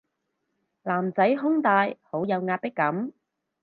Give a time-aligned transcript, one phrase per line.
[0.81, 3.11] 男仔胸大好有壓迫感